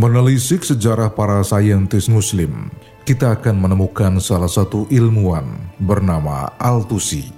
Menelisik 0.00 0.64
sejarah 0.64 1.12
para 1.12 1.44
saintis 1.44 2.08
muslim, 2.08 2.72
kita 3.04 3.36
akan 3.36 3.68
menemukan 3.68 4.16
salah 4.16 4.48
satu 4.48 4.88
ilmuwan 4.88 5.44
bernama 5.76 6.56
Al-Tusi. 6.56 7.28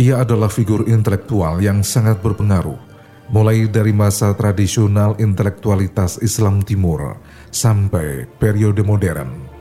Ia 0.00 0.24
adalah 0.24 0.48
figur 0.48 0.88
intelektual 0.88 1.60
yang 1.60 1.84
sangat 1.84 2.24
berpengaruh, 2.24 2.80
mulai 3.28 3.68
dari 3.68 3.92
masa 3.92 4.32
tradisional 4.32 5.20
intelektualitas 5.20 6.16
Islam 6.24 6.64
Timur 6.64 7.20
sampai 7.52 8.24
periode 8.40 8.80
modern. 8.80 9.53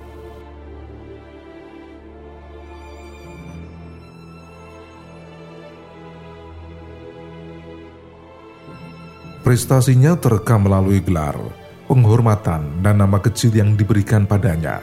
Prestasinya 9.53 10.17
terekam 10.17 10.65
melalui 10.65 10.97
gelar, 10.97 11.37
penghormatan, 11.85 12.81
dan 12.81 12.97
nama 12.97 13.21
kecil 13.21 13.53
yang 13.53 13.77
diberikan 13.77 14.25
padanya. 14.25 14.81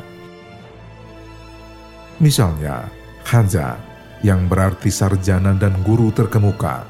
Misalnya, 2.23 2.87
Haja 3.27 3.75
yang 4.23 4.47
berarti 4.47 4.87
sarjana 4.87 5.59
dan 5.59 5.75
guru 5.83 6.15
terkemuka. 6.15 6.87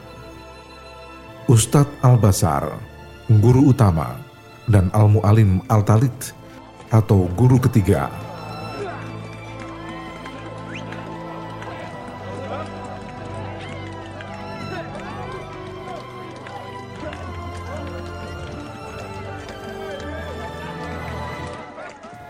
Ustadz 1.49 2.05
Al-Basar, 2.05 2.69
guru 3.41 3.73
utama, 3.73 4.13
dan 4.69 4.93
Al-Mu'alim 4.93 5.65
Al-Talit 5.73 6.37
atau 6.93 7.33
guru 7.33 7.57
ketiga. 7.65 8.13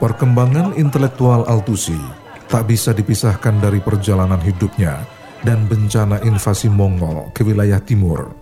Perkembangan 0.01 0.81
intelektual 0.81 1.45
Altusi 1.45 2.01
tak 2.49 2.73
bisa 2.73 2.97
dipisahkan 2.97 3.61
dari 3.61 3.85
perjalanan 3.85 4.41
hidupnya 4.41 5.05
dan 5.45 5.69
bencana 5.69 6.25
invasi 6.25 6.73
Mongol 6.73 7.29
ke 7.37 7.45
wilayah 7.45 7.77
timur. 7.85 8.33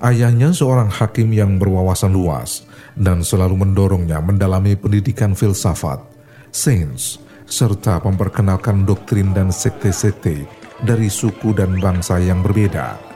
Ayahnya 0.00 0.56
seorang 0.56 0.88
hakim 0.88 1.36
yang 1.36 1.60
berwawasan 1.60 2.16
luas 2.16 2.64
dan 2.96 3.20
selalu 3.20 3.60
mendorongnya 3.60 4.24
mendalami 4.24 4.72
pendidikan 4.72 5.36
filsafat, 5.36 6.00
sains, 6.48 7.20
serta 7.44 8.00
memperkenalkan 8.00 8.88
doktrin 8.88 9.36
dan 9.36 9.52
sekte-sekte 9.52 10.48
dari 10.80 11.12
suku 11.12 11.52
dan 11.52 11.76
bangsa 11.76 12.16
yang 12.24 12.40
berbeda. 12.40 13.11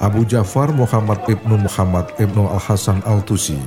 Abu 0.00 0.24
Ja'far 0.24 0.72
Muhammad 0.72 1.28
ibnu 1.28 1.60
Muhammad 1.60 2.08
ibnu 2.16 2.48
Al-Hasan 2.48 3.04
Al-Tusi 3.04 3.60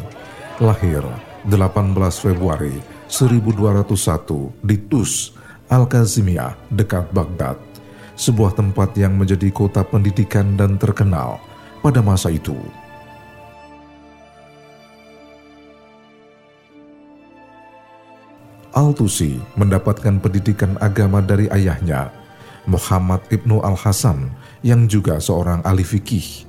lahir 0.57 1.05
18 1.45 1.93
Februari 2.17 2.73
1201 3.05 4.65
di 4.65 4.81
Tus, 4.89 5.37
Al-Kazimiyah, 5.69 6.57
dekat 6.73 7.13
Baghdad, 7.13 7.61
sebuah 8.17 8.57
tempat 8.57 8.97
yang 8.97 9.13
menjadi 9.13 9.53
kota 9.53 9.85
pendidikan 9.85 10.57
dan 10.57 10.81
terkenal 10.81 11.37
pada 11.85 12.01
masa 12.01 12.33
itu. 12.33 12.57
Al-Tusi 18.73 19.37
mendapatkan 19.53 20.17
pendidikan 20.17 20.81
agama 20.81 21.21
dari 21.21 21.45
ayahnya, 21.53 22.09
Muhammad 22.65 23.21
ibnu 23.29 23.61
Al-Hasan 23.61 24.33
yang 24.63 24.87
juga 24.87 25.19
seorang 25.19 25.59
ahli 25.61 25.83
fikih. 25.83 26.47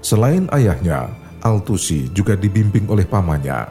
Selain 0.00 0.48
ayahnya, 0.54 1.12
Al-Tusi 1.44 2.08
juga 2.14 2.38
dibimbing 2.38 2.88
oleh 2.88 3.04
pamannya 3.04 3.68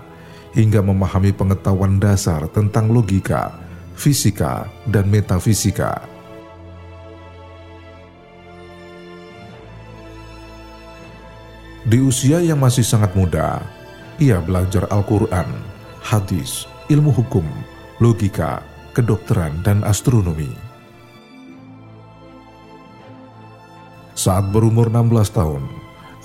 hingga 0.54 0.84
memahami 0.84 1.34
pengetahuan 1.34 1.98
dasar 1.98 2.46
tentang 2.54 2.92
logika, 2.92 3.56
fisika, 3.98 4.70
dan 4.86 5.10
metafisika. 5.10 6.06
Di 11.90 11.98
usia 11.98 12.38
yang 12.44 12.62
masih 12.62 12.86
sangat 12.86 13.18
muda, 13.18 13.66
ia 14.22 14.38
belajar 14.38 14.86
Al-Quran, 14.94 15.50
hadis, 16.06 16.70
ilmu 16.86 17.10
hukum, 17.10 17.46
logika, 17.98 18.62
kedokteran, 19.00 19.64
dan 19.64 19.80
astronomi. 19.88 20.52
Saat 24.20 24.52
berumur 24.52 24.92
16 24.92 25.32
tahun, 25.32 25.64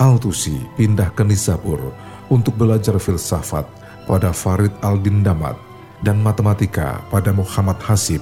Al-Tusi 0.03 0.59
pindah 0.75 1.15
ke 1.15 1.23
Nizapur 1.23 1.95
untuk 2.27 2.59
belajar 2.59 2.99
filsafat 2.99 3.63
pada 4.11 4.35
Farid 4.35 4.75
al-Din 4.83 5.23
Damat 5.23 5.55
dan 6.03 6.19
matematika 6.19 6.99
pada 7.15 7.31
Muhammad 7.31 7.79
Hasib. 7.87 8.19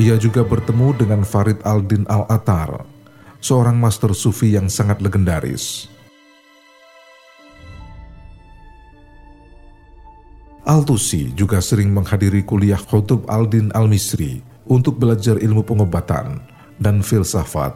Ia 0.00 0.16
juga 0.16 0.40
bertemu 0.40 0.96
dengan 0.96 1.20
Farid 1.28 1.60
al-Din 1.60 2.08
al-Atar, 2.08 2.88
seorang 3.44 3.76
master 3.76 4.16
sufi 4.16 4.56
yang 4.56 4.72
sangat 4.72 5.04
legendaris. 5.04 5.99
Al-Tusi 10.70 11.34
juga 11.34 11.58
sering 11.58 11.90
menghadiri 11.90 12.46
kuliah 12.46 12.78
Khutub 12.78 13.26
al-Din 13.26 13.74
al-Misri 13.74 14.38
untuk 14.70 15.02
belajar 15.02 15.34
ilmu 15.42 15.66
pengobatan 15.66 16.38
dan 16.78 17.02
filsafat. 17.02 17.74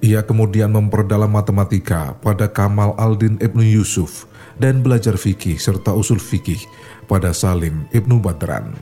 Ia 0.00 0.24
kemudian 0.24 0.72
memperdalam 0.72 1.28
matematika 1.28 2.16
pada 2.24 2.48
Kamal 2.48 2.96
al-Din 2.96 3.36
Ibnu 3.36 3.60
Yusuf 3.60 4.24
dan 4.56 4.80
belajar 4.80 5.20
fikih 5.20 5.60
serta 5.60 5.92
usul 5.92 6.16
fikih 6.16 6.64
pada 7.04 7.36
Salim 7.36 7.84
Ibnu 7.92 8.24
Badran. 8.24 8.72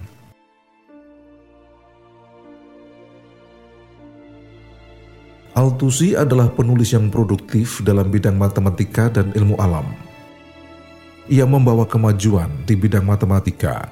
Al-Tusi 5.59 6.15
adalah 6.15 6.55
penulis 6.55 6.95
yang 6.95 7.11
produktif 7.11 7.83
dalam 7.83 8.07
bidang 8.15 8.39
matematika 8.39 9.11
dan 9.11 9.35
ilmu 9.35 9.59
alam 9.59 10.10
ia 11.31 11.47
membawa 11.47 11.87
kemajuan 11.87 12.51
di 12.67 12.75
bidang 12.75 13.07
matematika, 13.07 13.87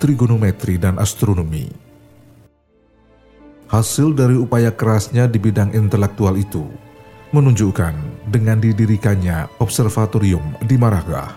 trigonometri, 0.00 0.80
dan 0.80 0.96
astronomi. 0.96 1.68
Hasil 3.68 4.16
dari 4.16 4.40
upaya 4.40 4.72
kerasnya 4.72 5.28
di 5.28 5.36
bidang 5.36 5.76
intelektual 5.76 6.40
itu 6.40 6.64
menunjukkan 7.36 7.92
dengan 8.32 8.56
didirikannya 8.56 9.60
observatorium 9.60 10.56
di 10.64 10.80
Maragah. 10.80 11.36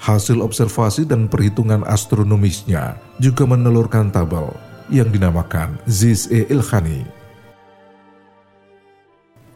Hasil 0.00 0.40
observasi 0.40 1.04
dan 1.04 1.28
perhitungan 1.28 1.84
astronomisnya 1.84 2.96
juga 3.20 3.44
menelurkan 3.44 4.08
tabel 4.08 4.48
yang 4.88 5.12
dinamakan 5.12 5.76
Ziz-e 5.84 6.48
Ilkhani. 6.48 7.04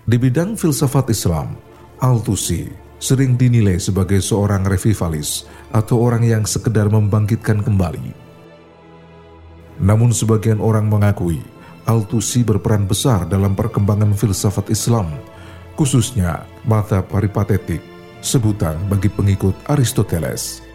Di 0.04 0.16
bidang 0.20 0.52
filsafat 0.60 1.08
Islam, 1.08 1.56
Al-Tusi 2.04 2.89
sering 3.00 3.34
dinilai 3.34 3.80
sebagai 3.80 4.20
seorang 4.20 4.62
revivalis 4.68 5.48
atau 5.72 6.04
orang 6.04 6.22
yang 6.22 6.44
sekedar 6.44 6.86
membangkitkan 6.92 7.64
kembali. 7.64 8.12
Namun 9.80 10.12
sebagian 10.12 10.60
orang 10.60 10.86
mengakui 10.86 11.40
Al-Tusi 11.88 12.44
berperan 12.44 12.84
besar 12.84 13.24
dalam 13.24 13.56
perkembangan 13.56 14.12
filsafat 14.12 14.68
Islam, 14.68 15.10
khususnya 15.74 16.44
mata 16.68 17.00
paripatetik, 17.00 17.80
sebutan 18.20 18.76
bagi 18.86 19.08
pengikut 19.08 19.56
Aristoteles. 19.66 20.69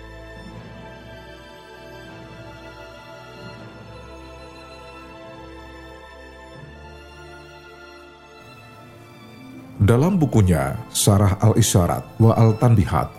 Dalam 9.76 10.16
bukunya 10.16 10.80
Sarah 10.88 11.36
al-Isyarat 11.44 12.16
wa 12.24 12.32
al-Tanbihat 12.32 13.12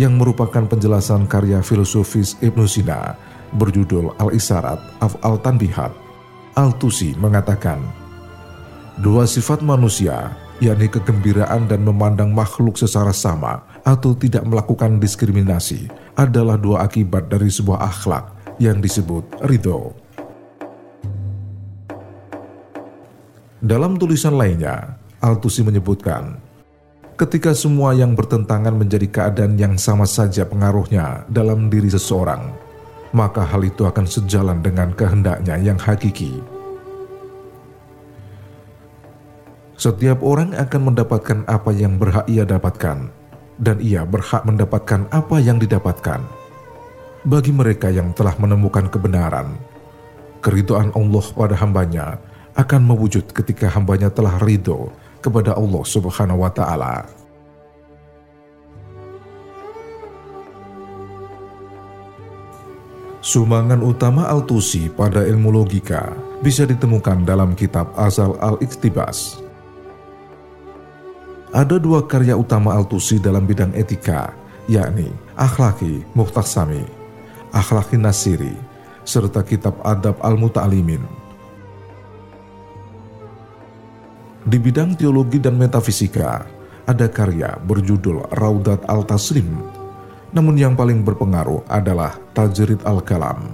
yang 0.00 0.16
merupakan 0.16 0.64
penjelasan 0.64 1.28
karya 1.28 1.60
filosofis 1.60 2.32
Ibnu 2.40 2.64
Sina 2.64 3.12
berjudul 3.52 4.16
Al-Isyarat 4.16 5.04
af 5.04 5.20
al-Tanbihat, 5.20 5.92
Al-Tusi 6.56 7.12
mengatakan, 7.20 7.84
Dua 9.04 9.28
sifat 9.28 9.60
manusia, 9.60 10.32
yakni 10.64 10.88
kegembiraan 10.88 11.68
dan 11.68 11.84
memandang 11.84 12.32
makhluk 12.32 12.80
secara 12.80 13.12
sama 13.12 13.60
atau 13.84 14.16
tidak 14.16 14.48
melakukan 14.48 14.96
diskriminasi, 14.96 15.92
adalah 16.16 16.56
dua 16.56 16.88
akibat 16.88 17.28
dari 17.28 17.52
sebuah 17.52 17.84
akhlak 17.84 18.56
yang 18.56 18.80
disebut 18.80 19.44
ridho. 19.44 19.92
Dalam 23.60 24.00
tulisan 24.00 24.40
lainnya, 24.40 24.98
Altusi 25.18 25.66
menyebutkan, 25.66 26.38
ketika 27.18 27.50
semua 27.50 27.90
yang 27.90 28.14
bertentangan 28.14 28.70
menjadi 28.70 29.10
keadaan 29.10 29.58
yang 29.58 29.74
sama 29.74 30.06
saja 30.06 30.46
pengaruhnya 30.46 31.26
dalam 31.26 31.66
diri 31.66 31.90
seseorang, 31.90 32.54
maka 33.10 33.42
hal 33.42 33.66
itu 33.66 33.82
akan 33.82 34.06
sejalan 34.06 34.62
dengan 34.62 34.94
kehendaknya 34.94 35.58
yang 35.58 35.74
hakiki. 35.74 36.38
Setiap 39.74 40.22
orang 40.22 40.54
akan 40.54 40.94
mendapatkan 40.94 41.42
apa 41.50 41.74
yang 41.74 41.98
berhak 41.98 42.22
ia 42.30 42.46
dapatkan, 42.46 43.10
dan 43.58 43.76
ia 43.82 44.06
berhak 44.06 44.46
mendapatkan 44.46 45.10
apa 45.10 45.42
yang 45.42 45.58
didapatkan. 45.58 46.22
Bagi 47.26 47.50
mereka 47.50 47.90
yang 47.90 48.14
telah 48.14 48.38
menemukan 48.38 48.86
kebenaran, 48.86 49.58
keridhaan 50.46 50.94
Allah 50.94 51.26
pada 51.34 51.58
hambanya 51.58 52.22
akan 52.54 52.86
mewujud 52.86 53.34
ketika 53.34 53.66
hambanya 53.66 54.14
telah 54.14 54.38
ridho 54.38 54.94
kepada 55.18 55.54
Allah 55.54 55.82
Subhanahu 55.84 56.42
wa 56.42 56.50
Ta'ala. 56.50 57.06
Sumbangan 63.18 63.82
utama 63.84 64.24
Al-Tusi 64.30 64.88
pada 64.88 65.26
ilmu 65.26 65.52
logika 65.52 66.16
bisa 66.40 66.64
ditemukan 66.64 67.28
dalam 67.28 67.52
kitab 67.52 67.92
Azal 67.98 68.38
Al-Iktibas. 68.40 69.42
Ada 71.52 71.76
dua 71.76 72.06
karya 72.08 72.38
utama 72.38 72.72
Al-Tusi 72.72 73.20
dalam 73.20 73.44
bidang 73.44 73.74
etika, 73.76 74.32
yakni 74.64 75.12
Akhlaki 75.36 76.06
Muhtasami, 76.16 76.86
Akhlaki 77.52 78.00
Nasiri, 78.00 78.54
serta 79.04 79.44
kitab 79.44 79.76
Adab 79.84 80.16
Al-Muta'alimin 80.24 81.27
Di 84.48 84.56
bidang 84.56 84.96
teologi 84.96 85.36
dan 85.36 85.60
metafisika, 85.60 86.40
ada 86.88 87.04
karya 87.04 87.60
berjudul 87.68 88.32
Raudat 88.32 88.80
Al-Taslim, 88.88 89.44
namun 90.32 90.56
yang 90.56 90.72
paling 90.72 91.04
berpengaruh 91.04 91.68
adalah 91.68 92.16
Tajrid 92.32 92.80
Al-Kalam. 92.88 93.44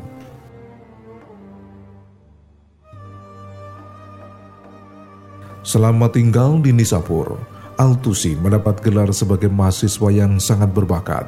Selama 5.66 6.06
tinggal 6.14 6.62
di 6.62 6.70
Nisapur, 6.70 7.42
Al-Tusi 7.74 8.38
mendapat 8.38 8.78
gelar 8.78 9.10
sebagai 9.10 9.50
mahasiswa 9.50 10.14
yang 10.14 10.38
sangat 10.38 10.70
berbakat. 10.70 11.26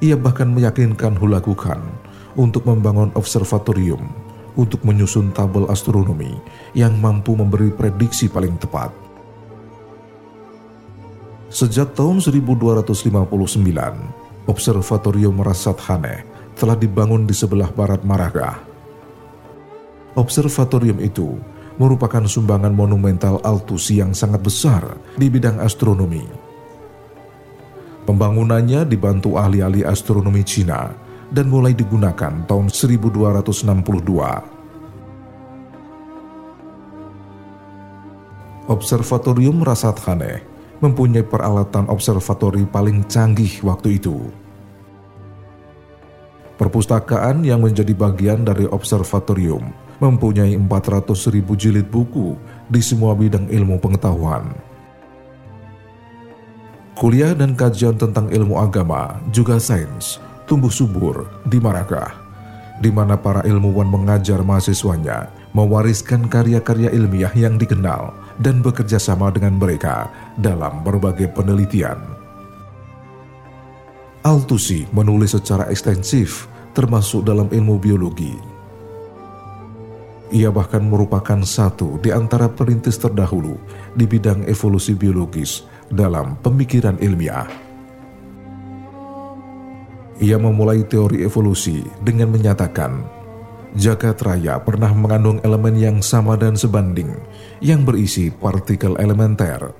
Ia 0.00 0.16
bahkan 0.16 0.48
meyakinkan 0.48 1.20
Hulakukan 1.20 1.84
untuk 2.32 2.64
membangun 2.64 3.12
observatorium 3.12 4.21
untuk 4.58 4.84
menyusun 4.84 5.32
tabel 5.32 5.68
astronomi 5.72 6.36
yang 6.76 6.96
mampu 7.00 7.32
memberi 7.32 7.72
prediksi 7.72 8.28
paling 8.28 8.56
tepat. 8.60 8.92
Sejak 11.52 11.92
tahun 11.92 12.24
1259, 12.24 12.88
Observatorium 14.48 15.36
Rasat 15.44 15.78
Haneh 15.84 16.24
telah 16.56 16.76
dibangun 16.76 17.28
di 17.28 17.36
sebelah 17.36 17.68
barat 17.68 18.00
Maragah. 18.04 18.56
Observatorium 20.16 21.00
itu 21.00 21.36
merupakan 21.80 22.24
sumbangan 22.24 22.72
monumental 22.72 23.40
Altusi 23.44 24.00
yang 24.00 24.12
sangat 24.12 24.44
besar 24.44 24.96
di 25.16 25.28
bidang 25.32 25.60
astronomi. 25.60 26.24
Pembangunannya 28.02 28.88
dibantu 28.88 29.38
ahli-ahli 29.38 29.86
astronomi 29.86 30.42
Cina 30.42 31.01
dan 31.32 31.48
mulai 31.48 31.72
digunakan 31.72 32.44
tahun 32.44 32.68
1262. 32.68 33.72
Observatorium 38.68 39.64
Rasat 39.64 39.96
mempunyai 40.78 41.24
peralatan 41.24 41.88
observatori 41.88 42.68
paling 42.68 43.08
canggih 43.08 43.64
waktu 43.64 43.98
itu. 43.98 44.28
Perpustakaan 46.60 47.42
yang 47.42 47.64
menjadi 47.64 47.90
bagian 47.90 48.46
dari 48.46 48.68
observatorium 48.70 49.74
mempunyai 49.98 50.54
400 50.54 51.34
ribu 51.34 51.58
jilid 51.58 51.90
buku 51.90 52.38
di 52.70 52.78
semua 52.78 53.18
bidang 53.18 53.50
ilmu 53.50 53.82
pengetahuan. 53.82 54.54
Kuliah 56.94 57.34
dan 57.34 57.58
kajian 57.58 57.98
tentang 57.98 58.30
ilmu 58.30 58.62
agama, 58.62 59.18
juga 59.34 59.58
sains, 59.58 60.22
tumbuh 60.46 60.70
subur 60.72 61.28
di 61.46 61.62
Maragah, 61.62 62.12
di 62.82 62.90
mana 62.90 63.14
para 63.14 63.46
ilmuwan 63.46 63.88
mengajar 63.88 64.42
mahasiswanya 64.42 65.30
mewariskan 65.52 66.26
karya-karya 66.26 66.88
ilmiah 66.92 67.32
yang 67.36 67.60
dikenal 67.60 68.12
dan 68.40 68.64
bekerja 68.64 68.96
sama 68.96 69.28
dengan 69.28 69.60
mereka 69.60 70.08
dalam 70.40 70.80
berbagai 70.80 71.28
penelitian. 71.36 72.00
Altusi 74.22 74.86
menulis 74.94 75.34
secara 75.34 75.66
ekstensif 75.68 76.46
termasuk 76.72 77.26
dalam 77.26 77.50
ilmu 77.50 77.76
biologi. 77.76 78.32
Ia 80.32 80.48
bahkan 80.48 80.80
merupakan 80.80 81.44
satu 81.44 82.00
di 82.00 82.08
antara 82.08 82.48
perintis 82.48 82.96
terdahulu 82.96 83.60
di 83.92 84.08
bidang 84.08 84.48
evolusi 84.48 84.96
biologis 84.96 85.68
dalam 85.92 86.40
pemikiran 86.40 86.96
ilmiah. 87.04 87.71
Ia 90.22 90.38
memulai 90.38 90.86
teori 90.86 91.26
evolusi 91.26 91.82
dengan 91.98 92.30
menyatakan, 92.30 93.02
jagat 93.74 94.22
raya 94.22 94.62
pernah 94.62 94.94
mengandung 94.94 95.42
elemen 95.42 95.74
yang 95.74 95.98
sama 95.98 96.38
dan 96.38 96.54
sebanding 96.54 97.10
yang 97.58 97.82
berisi 97.82 98.30
partikel 98.30 98.94
elementer. 99.02 99.74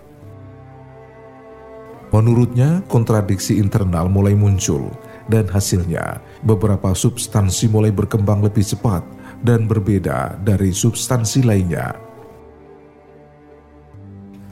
Menurutnya, 2.11 2.83
kontradiksi 2.91 3.63
internal 3.63 4.11
mulai 4.11 4.35
muncul 4.35 4.91
dan 5.31 5.47
hasilnya 5.47 6.19
beberapa 6.43 6.91
substansi 6.91 7.71
mulai 7.71 7.95
berkembang 7.95 8.43
lebih 8.43 8.67
cepat 8.67 9.07
dan 9.47 9.71
berbeda 9.71 10.43
dari 10.43 10.75
substansi 10.75 11.47
lainnya. 11.47 11.95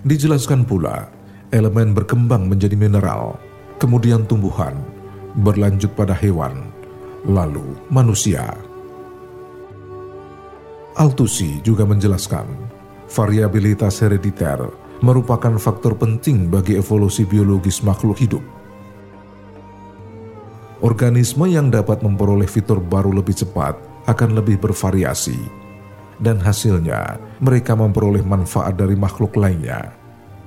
Dijelaskan 0.07 0.63
pula, 0.65 1.11
elemen 1.51 1.93
berkembang 1.99 2.47
menjadi 2.47 2.79
mineral, 2.79 3.37
kemudian 3.77 4.25
tumbuhan, 4.25 5.00
berlanjut 5.39 5.93
pada 5.95 6.17
hewan, 6.17 6.71
lalu 7.27 7.77
manusia. 7.93 8.57
Altusi 10.99 11.63
juga 11.63 11.87
menjelaskan, 11.87 12.47
variabilitas 13.07 14.03
herediter 14.03 14.59
merupakan 15.01 15.57
faktor 15.57 15.97
penting 15.97 16.53
bagi 16.53 16.77
evolusi 16.77 17.25
biologis 17.25 17.81
makhluk 17.81 18.21
hidup. 18.21 18.45
Organisme 20.81 21.45
yang 21.49 21.69
dapat 21.69 22.01
memperoleh 22.01 22.49
fitur 22.49 22.81
baru 22.81 23.13
lebih 23.13 23.37
cepat 23.37 23.77
akan 24.09 24.37
lebih 24.37 24.61
bervariasi, 24.61 25.37
dan 26.21 26.41
hasilnya 26.41 27.21
mereka 27.41 27.77
memperoleh 27.77 28.25
manfaat 28.25 28.77
dari 28.77 28.97
makhluk 28.97 29.37
lainnya. 29.37 29.93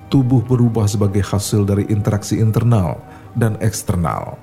Tubuh 0.09 0.45
berubah 0.45 0.85
sebagai 0.85 1.25
hasil 1.25 1.65
dari 1.65 1.89
interaksi 1.89 2.37
internal 2.37 3.01
dan 3.33 3.57
eksternal. 3.61 4.37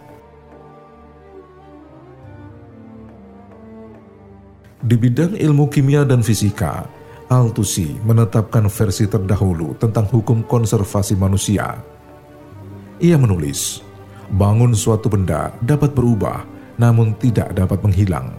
Di 4.81 4.97
bidang 4.97 5.37
ilmu 5.37 5.69
kimia 5.69 6.09
dan 6.09 6.25
fisika, 6.25 6.89
Altusi 7.29 8.01
menetapkan 8.01 8.65
versi 8.67 9.05
terdahulu 9.05 9.77
tentang 9.77 10.09
hukum 10.09 10.41
konservasi 10.43 11.15
manusia. 11.21 11.79
Ia 12.97 13.15
menulis, 13.21 13.85
bangun 14.33 14.73
suatu 14.73 15.13
benda 15.13 15.53
dapat 15.61 15.93
berubah 15.93 16.43
namun 16.81 17.13
tidak 17.21 17.53
dapat 17.53 17.77
menghilang. 17.85 18.33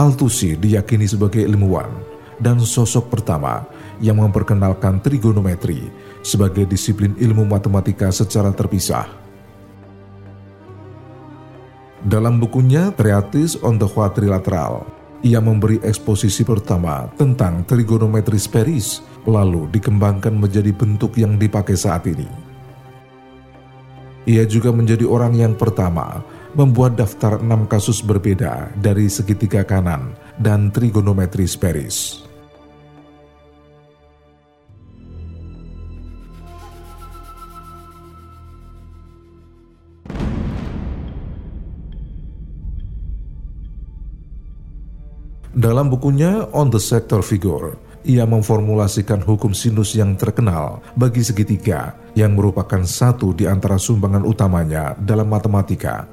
Altusi 0.00 0.56
diyakini 0.56 1.04
sebagai 1.04 1.44
ilmuwan 1.44 1.92
dan 2.40 2.56
sosok 2.56 3.12
pertama 3.12 3.68
yang 4.00 4.16
memperkenalkan 4.16 5.04
trigonometri 5.04 5.92
sebagai 6.24 6.64
disiplin 6.64 7.12
ilmu 7.20 7.44
matematika 7.44 8.08
secara 8.08 8.48
terpisah. 8.56 9.19
Dalam 12.00 12.40
bukunya 12.40 12.88
Treatise 12.96 13.60
on 13.60 13.76
the 13.76 13.84
Quadrilateral, 13.84 14.88
ia 15.20 15.36
memberi 15.36 15.76
eksposisi 15.84 16.48
pertama 16.48 17.04
tentang 17.20 17.60
trigonometri 17.68 18.40
Paris, 18.48 19.04
lalu 19.28 19.68
dikembangkan 19.68 20.32
menjadi 20.32 20.72
bentuk 20.72 21.20
yang 21.20 21.36
dipakai 21.36 21.76
saat 21.76 22.08
ini. 22.08 22.24
Ia 24.24 24.48
juga 24.48 24.72
menjadi 24.72 25.04
orang 25.04 25.36
yang 25.36 25.52
pertama 25.52 26.24
membuat 26.56 26.96
daftar 26.96 27.36
enam 27.36 27.68
kasus 27.68 28.00
berbeda 28.00 28.72
dari 28.80 29.12
segitiga 29.12 29.60
kanan 29.60 30.16
dan 30.40 30.72
trigonometri 30.72 31.44
Paris. 31.60 32.29
Dalam 45.60 45.92
bukunya 45.92 46.48
On 46.56 46.72
the 46.72 46.80
Sector 46.80 47.20
Figure, 47.20 47.76
ia 48.00 48.24
memformulasikan 48.24 49.20
hukum 49.20 49.52
sinus 49.52 49.92
yang 49.92 50.16
terkenal 50.16 50.80
bagi 50.96 51.20
segitiga 51.20 52.00
yang 52.16 52.32
merupakan 52.32 52.80
satu 52.80 53.36
di 53.36 53.44
antara 53.44 53.76
sumbangan 53.76 54.24
utamanya 54.24 54.96
dalam 54.96 55.28
matematika. 55.28 56.08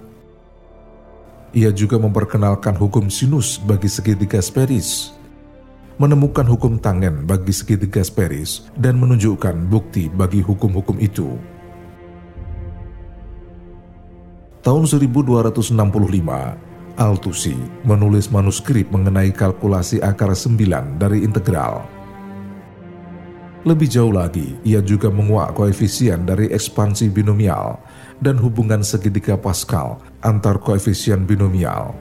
Ia 1.55 1.71
juga 1.71 1.95
memperkenalkan 1.95 2.75
hukum 2.75 3.07
sinus 3.07 3.55
bagi 3.55 3.87
segitiga 3.87 4.43
sferis, 4.43 5.15
menemukan 5.95 6.43
hukum 6.43 6.75
tangen 6.75 7.23
bagi 7.23 7.55
segitiga 7.55 8.03
sferis, 8.03 8.67
dan 8.75 8.99
menunjukkan 8.99 9.71
bukti 9.71 10.11
bagi 10.11 10.43
hukum-hukum 10.43 10.99
itu. 10.99 11.39
Tahun 14.59 14.83
1265, 14.83 16.66
Altusi 16.97 17.53
menulis 17.85 18.33
manuskrip 18.33 18.89
mengenai 18.89 19.29
kalkulasi 19.29 20.01
akar 20.01 20.33
9 20.33 20.97
dari 20.97 21.21
integral. 21.21 21.85
Lebih 23.69 23.85
jauh 23.85 24.09
lagi, 24.09 24.57
ia 24.65 24.81
juga 24.81 25.13
menguak 25.13 25.53
koefisien 25.53 26.25
dari 26.25 26.49
ekspansi 26.49 27.13
binomial 27.13 27.77
dan 28.17 28.41
hubungan 28.41 28.81
segitiga 28.81 29.37
Pascal 29.37 30.01
antar 30.25 30.57
koefisien 30.57 31.21
binomial. 31.21 31.93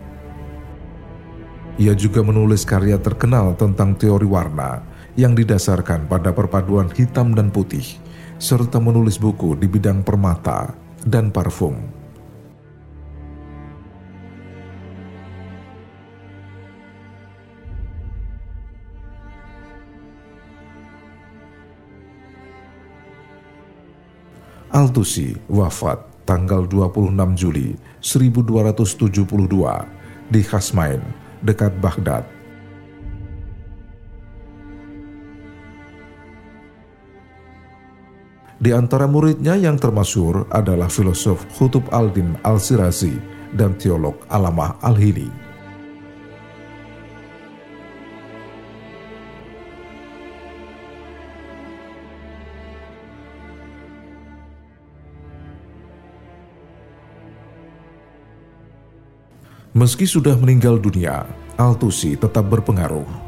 Ia 1.77 1.93
juga 1.93 2.25
menulis 2.25 2.65
karya 2.65 2.97
terkenal 2.97 3.53
tentang 3.61 4.01
teori 4.01 4.25
warna 4.25 4.81
yang 5.13 5.37
didasarkan 5.37 6.09
pada 6.09 6.33
perpaduan 6.33 6.89
hitam 6.97 7.37
dan 7.37 7.53
putih, 7.53 7.85
serta 8.41 8.81
menulis 8.81 9.21
buku 9.21 9.61
di 9.61 9.69
bidang 9.69 10.01
permata 10.01 10.73
dan 11.05 11.29
parfum. 11.29 11.96
Al-Tusi 24.77 25.33
wafat 25.49 26.29
tanggal 26.29 26.69
26 26.69 27.17
Juli 27.33 27.73
1272 28.05 29.25
di 30.29 30.45
Khasmain, 30.45 31.01
dekat 31.41 31.81
Baghdad. 31.81 32.29
Di 38.61 38.77
antara 38.77 39.09
muridnya 39.09 39.57
yang 39.57 39.81
termasyur 39.81 40.45
adalah 40.53 40.93
filosof 40.93 41.49
Khutub 41.57 41.89
al-Din 41.89 42.37
al-Sirazi 42.45 43.17
dan 43.57 43.81
teolog 43.81 44.29
Alamah 44.29 44.77
al-Hili. 44.85 45.46
Meski 59.75 60.07
sudah 60.07 60.39
meninggal 60.39 60.79
dunia, 60.79 61.27
Al-Tusi 61.59 62.15
tetap 62.15 62.47
berpengaruh. 62.47 63.27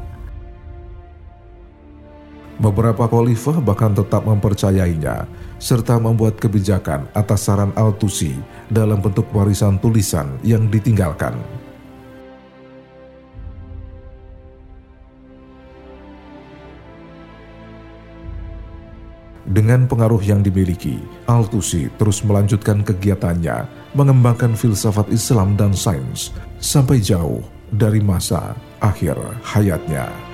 Beberapa 2.59 3.07
khalifah 3.07 3.63
bahkan 3.63 3.95
tetap 3.95 4.27
mempercayainya 4.27 5.27
serta 5.59 5.95
membuat 5.95 6.35
kebijakan 6.39 7.07
atas 7.15 7.47
saran 7.47 7.71
Al-Tusi 7.75 8.35
dalam 8.67 8.99
bentuk 8.99 9.27
warisan 9.31 9.79
tulisan 9.79 10.35
yang 10.43 10.67
ditinggalkan. 10.67 11.58
Dengan 19.49 19.89
pengaruh 19.89 20.21
yang 20.21 20.45
dimiliki, 20.45 21.01
Al-Tusi 21.25 21.89
terus 21.97 22.21
melanjutkan 22.21 22.85
kegiatannya 22.85 23.65
mengembangkan 23.97 24.53
filsafat 24.53 25.09
Islam 25.09 25.57
dan 25.57 25.73
sains 25.73 26.29
sampai 26.61 27.01
jauh 27.01 27.41
dari 27.73 27.97
masa 27.97 28.53
akhir 28.77 29.17
hayatnya. 29.41 30.28